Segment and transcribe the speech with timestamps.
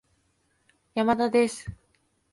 [0.95, 1.71] 山田です